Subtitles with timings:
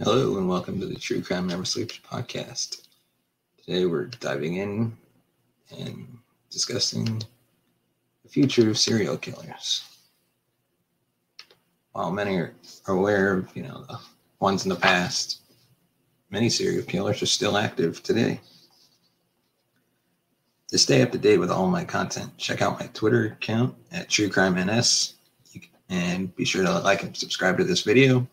[0.00, 2.86] Hello and welcome to the True Crime Never Sleeps podcast.
[3.64, 4.96] Today we're diving in
[5.76, 6.18] and
[6.50, 7.20] discussing
[8.22, 9.82] the future of serial killers.
[11.90, 12.54] While many are
[12.86, 13.98] aware of, you know, the
[14.38, 15.40] ones in the past,
[16.30, 18.40] many serial killers are still active today.
[20.68, 24.08] To stay up to date with all my content, check out my Twitter account at
[24.08, 25.14] True Crime NS
[25.88, 28.28] and be sure to like and subscribe to this video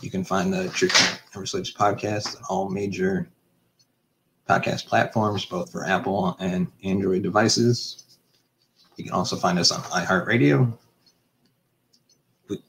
[0.00, 3.28] you can find the Crime Never Sleeps podcast on all major
[4.48, 8.18] podcast platforms, both for Apple and Android devices.
[8.96, 10.72] You can also find us on iHeartRadio.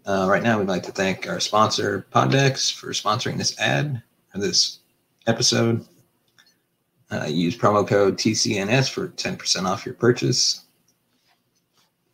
[0.06, 4.02] Uh, right now, we'd like to thank our sponsor, PodDecks, for sponsoring this ad
[4.32, 4.80] for this
[5.28, 5.86] episode.
[7.12, 10.66] Uh, use promo code TCNS for 10% off your purchase.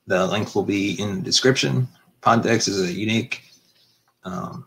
[0.07, 1.87] The link will be in the description.
[2.21, 3.43] PodDecks is a unique
[4.25, 4.65] um,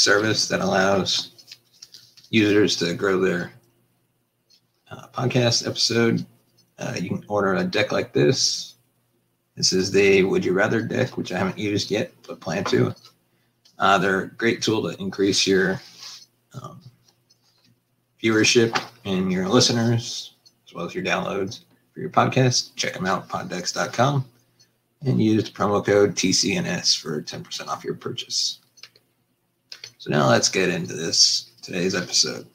[0.00, 1.32] service that allows
[2.30, 3.52] users to grow their
[4.90, 6.24] uh, podcast episode.
[6.78, 8.76] Uh, you can order a deck like this.
[9.56, 12.94] This is the Would You Rather deck, which I haven't used yet, but plan to.
[13.78, 15.80] Uh, they're a great tool to increase your
[16.54, 16.80] um,
[18.22, 20.34] viewership and your listeners,
[20.66, 21.60] as well as your downloads
[21.92, 22.74] for your podcast.
[22.74, 24.24] Check them out, poddecks.com,
[25.04, 28.59] and use promo code TCNS for 10% off your purchase.
[30.00, 32.46] So now let's get into this today's episode.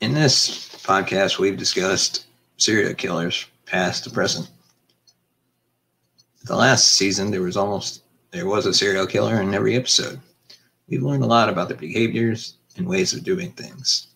[0.00, 2.26] In this podcast, we've discussed
[2.56, 4.48] serial killers, past to present.
[6.44, 10.20] The last season, there was almost there was a serial killer in every episode.
[10.86, 14.06] We've learned a lot about their behaviors and ways of doing things.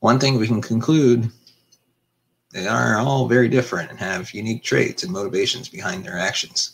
[0.00, 1.30] One thing we can conclude
[2.52, 6.72] they are all very different and have unique traits and motivations behind their actions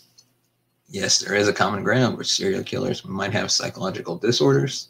[0.89, 4.89] yes, there is a common ground where serial killers might have psychological disorders,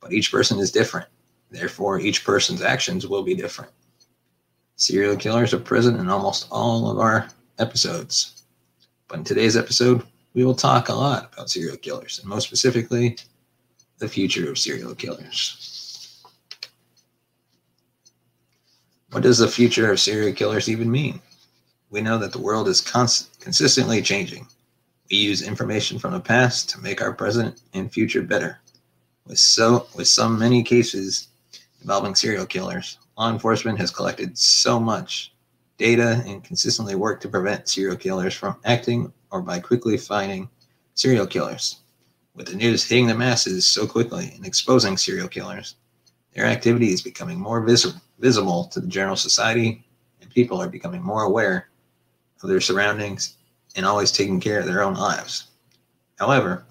[0.00, 1.06] but each person is different.
[1.50, 3.70] Therefore, each person's actions will be different.
[4.76, 7.28] Serial killers are present in almost all of our
[7.58, 8.42] episodes.
[9.06, 10.02] But in today's episode,
[10.34, 13.18] we will talk a lot about serial killers, and most specifically,
[13.98, 16.24] the future of serial killers.
[19.10, 21.20] What does the future of serial killers even mean?
[21.90, 24.46] We know that the world is const- consistently changing.
[25.12, 28.60] We use information from the past to make our present and future better.
[29.26, 31.28] With so with so many cases
[31.82, 35.34] involving serial killers, law enforcement has collected so much
[35.76, 40.48] data and consistently worked to prevent serial killers from acting or by quickly finding
[40.94, 41.80] serial killers.
[42.34, 45.76] With the news hitting the masses so quickly and exposing serial killers,
[46.34, 49.84] their activity is becoming more vis- visible to the general society,
[50.22, 51.68] and people are becoming more aware
[52.42, 53.36] of their surroundings
[53.76, 55.48] and always taking care of their own lives.
[56.18, 56.64] However,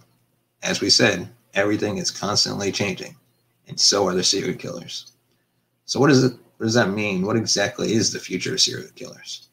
[0.64, 3.16] as we said, everything is constantly changing,
[3.68, 5.12] and so are the serial killers.
[5.86, 7.26] So, what, is it, what does that mean?
[7.26, 9.48] What exactly is the future of serial killers?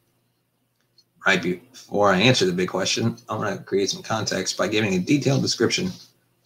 [1.27, 4.95] Right before I answer the big question, I want to create some context by giving
[4.95, 5.91] a detailed description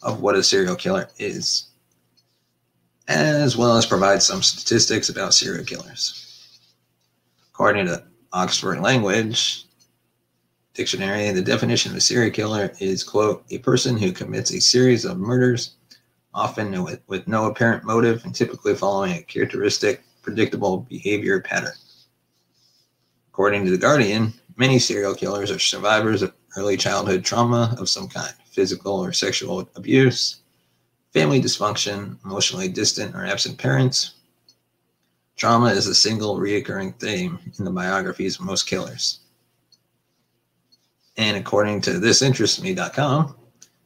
[0.02, 1.68] of what a serial killer is,
[3.08, 6.58] as well as provide some statistics about serial killers.
[7.52, 8.02] According to
[8.32, 9.66] Oxford Language,
[10.74, 15.04] dictionary, the definition of a serial killer is, quote, a person who commits a series
[15.04, 15.76] of murders
[16.34, 21.74] often with, with no apparent motive and typically following a characteristic, predictable behavior pattern.
[23.28, 28.08] According to The Guardian, many serial killers are survivors of early childhood trauma of some
[28.08, 30.40] kind physical or sexual abuse,
[31.12, 34.14] family dysfunction, emotionally distant or absent parents.
[35.36, 39.20] Trauma is a single reoccurring theme in the biographies of most killers.
[41.16, 43.36] And according to thisinterestme.com,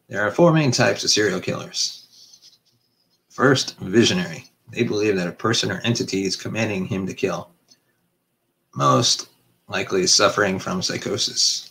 [0.08, 2.06] there are four main types of serial killers.
[3.30, 4.44] First, visionary.
[4.72, 7.50] They believe that a person or entity is commanding him to kill.
[8.74, 9.28] Most
[9.68, 11.70] likely suffering from psychosis,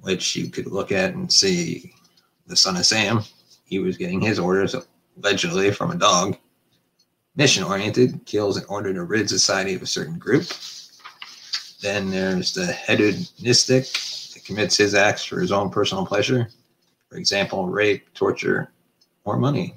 [0.00, 1.92] which you could look at and see
[2.46, 3.22] the son of Sam.
[3.64, 4.76] He was getting his orders
[5.18, 6.36] allegedly from a dog.
[7.36, 10.46] Mission oriented, kills in order to rid society of a certain group.
[11.80, 13.86] Then there's the hedonistic
[14.44, 16.48] commits his acts for his own personal pleasure.
[17.08, 18.72] For example, rape, torture,
[19.24, 19.76] or money.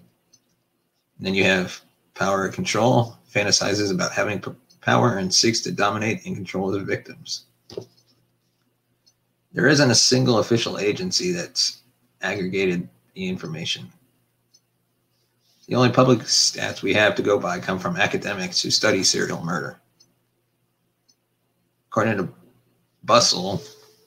[1.17, 1.81] And then you have
[2.13, 4.43] power and control, fantasizes about having
[4.81, 7.45] power and seeks to dominate and control the victims.
[9.53, 11.81] There isn't a single official agency that's
[12.21, 13.91] aggregated the information.
[15.67, 19.43] The only public stats we have to go by come from academics who study serial
[19.43, 19.79] murder.
[21.89, 22.29] According to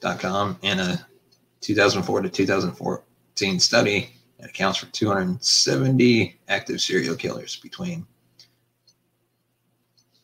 [0.03, 1.05] And a
[1.61, 4.09] 2004 to 2014 study
[4.39, 8.05] that accounts for 270 active serial killers between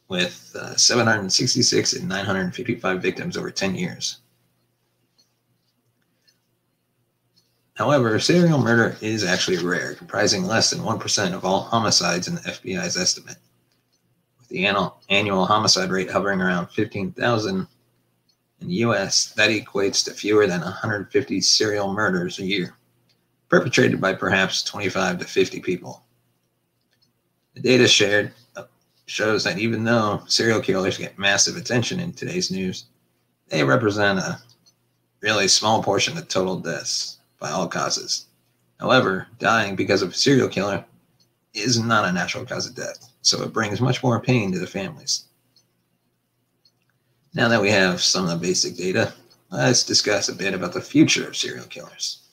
[0.09, 4.19] with uh, 766 and 955 victims over 10 years.
[7.75, 12.41] However, serial murder is actually rare, comprising less than 1% of all homicides in the
[12.41, 13.37] FBI's estimate.
[14.39, 17.67] With the annual, annual homicide rate hovering around 15,000
[18.61, 22.75] in the US, that equates to fewer than 150 serial murders a year,
[23.49, 26.03] perpetrated by perhaps 25 to 50 people.
[27.53, 28.63] The data shared uh,
[29.05, 32.85] shows that even though serial killers get massive attention in today's news,
[33.49, 34.39] they represent a
[35.21, 38.25] really small portion of total deaths by all causes.
[38.79, 40.85] However, dying because of a serial killer
[41.53, 44.67] is not a natural cause of death, so it brings much more pain to the
[44.67, 45.26] families.
[47.37, 49.13] Now that we have some of the basic data,
[49.51, 52.23] let's discuss a bit about the future of serial killers.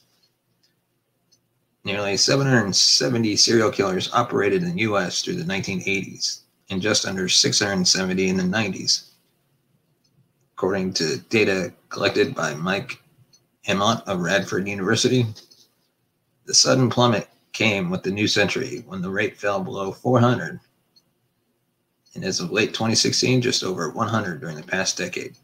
[1.85, 6.41] Nearly 770 serial killers operated in the US through the 1980s
[6.71, 9.11] and just under 670 in the 90s.
[10.57, 12.99] According to data collected by Mike
[13.69, 15.27] Aamodt of Radford University,
[16.47, 20.61] the sudden plummet came with the new century when the rate fell below 400,
[22.15, 25.37] and as of late 2016, just over 100 during the past decade.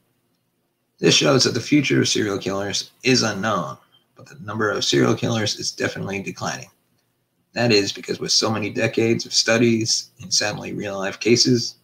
[0.99, 3.79] This shows that the future of serial killers is unknown,
[4.15, 6.71] but the number of serial killers is definitely declining.
[7.53, 11.77] That is because with so many decades of studies and sadly real life cases,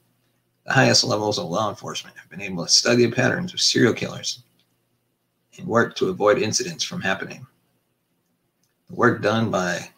[0.64, 3.94] the highest levels of law enforcement have been able to study the patterns of serial
[3.94, 4.42] killers
[5.58, 7.46] and work to avoid incidents from happening.
[8.88, 9.90] The work done by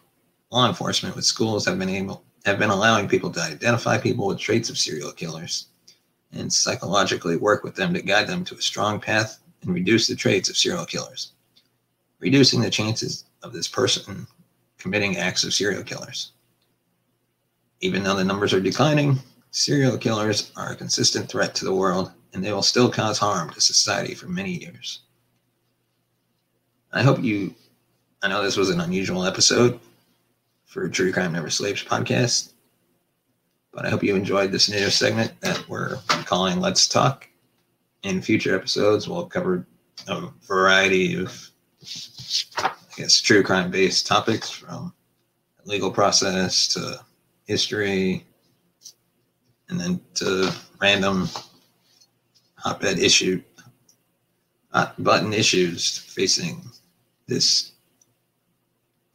[0.51, 4.39] law enforcement with schools have been able have been allowing people to identify people with
[4.39, 5.67] traits of serial killers
[6.33, 10.15] and psychologically work with them to guide them to a strong path and reduce the
[10.15, 11.33] traits of serial killers,
[12.19, 14.27] reducing the chances of this person
[14.77, 16.31] committing acts of serial killers.
[17.81, 19.19] Even though the numbers are declining,
[19.51, 23.49] serial killers are a consistent threat to the world and they will still cause harm
[23.51, 25.01] to society for many years.
[26.91, 27.53] I hope you,
[28.21, 29.79] I know this was an unusual episode
[30.69, 32.53] for True Crime Never Sleeps podcast,
[33.73, 37.27] but I hope you enjoyed this new segment that we're calling Let's Talk.
[38.03, 39.65] In future episodes, we'll cover
[40.07, 41.49] a variety of
[42.59, 44.93] I guess, true crime based topics from
[45.65, 46.99] legal process to
[47.45, 48.25] history
[49.69, 51.27] and then to random
[52.55, 53.41] hotbed issue
[54.71, 56.61] hot button issues facing
[57.27, 57.71] this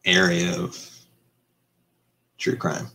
[0.05, 0.94] area of
[2.45, 2.87] true crime.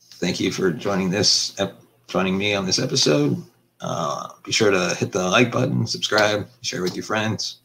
[0.00, 1.54] Thank you for joining this
[2.06, 3.44] joining me on this episode.
[3.82, 7.58] Uh, be sure to hit the like button, subscribe, share with your friends.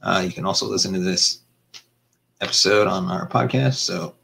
[0.00, 1.40] Uh, you can also listen to this
[2.40, 3.74] episode on our podcast.
[3.74, 4.14] So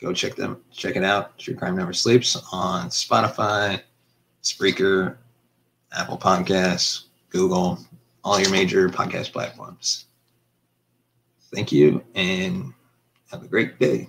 [0.00, 1.38] go check them, check it out.
[1.38, 3.80] True Crime Never Sleeps on Spotify,
[4.42, 5.18] Spreaker,
[5.92, 7.78] Apple Podcasts, Google,
[8.24, 10.06] all your major podcast platforms.
[11.54, 12.74] Thank you and
[13.30, 14.08] have a great day.